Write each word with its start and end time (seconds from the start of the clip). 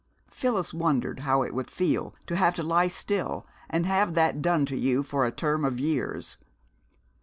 Phyllis 0.31 0.73
wondered 0.73 1.19
how 1.19 1.43
it 1.43 1.53
would 1.53 1.69
feel 1.69 2.15
to 2.25 2.35
have 2.35 2.55
to 2.55 2.63
lie 2.63 2.87
still 2.87 3.45
and 3.69 3.85
have 3.85 4.15
that 4.15 4.41
done 4.41 4.65
to 4.65 4.75
you 4.75 5.03
for 5.03 5.25
a 5.27 5.31
term 5.31 5.63
of 5.63 5.79
years. 5.79 6.37